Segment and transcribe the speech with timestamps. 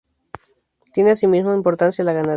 [0.93, 2.29] Tiene asimismo importancia la ganadería.